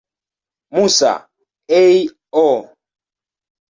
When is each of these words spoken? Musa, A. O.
Musa, 0.73 1.13
A. 1.83 2.09
O. 2.45 2.49